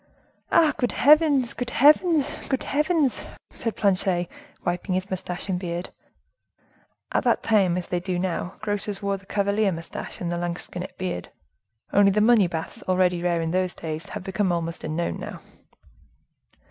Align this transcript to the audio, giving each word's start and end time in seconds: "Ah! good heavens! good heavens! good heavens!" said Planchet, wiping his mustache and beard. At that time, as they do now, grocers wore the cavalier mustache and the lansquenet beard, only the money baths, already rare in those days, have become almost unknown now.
"Ah! 0.51 0.73
good 0.79 0.93
heavens! 0.93 1.53
good 1.53 1.69
heavens! 1.69 2.35
good 2.49 2.63
heavens!" 2.63 3.23
said 3.51 3.75
Planchet, 3.75 4.27
wiping 4.65 4.95
his 4.95 5.11
mustache 5.11 5.47
and 5.47 5.59
beard. 5.59 5.91
At 7.11 7.23
that 7.25 7.43
time, 7.43 7.77
as 7.77 7.87
they 7.87 7.99
do 7.99 8.17
now, 8.17 8.55
grocers 8.61 9.03
wore 9.03 9.17
the 9.17 9.27
cavalier 9.27 9.71
mustache 9.71 10.19
and 10.19 10.31
the 10.31 10.37
lansquenet 10.39 10.97
beard, 10.97 11.29
only 11.93 12.09
the 12.09 12.19
money 12.19 12.47
baths, 12.47 12.81
already 12.87 13.21
rare 13.21 13.41
in 13.41 13.51
those 13.51 13.75
days, 13.75 14.07
have 14.09 14.23
become 14.23 14.51
almost 14.51 14.83
unknown 14.83 15.19
now. 15.19 15.39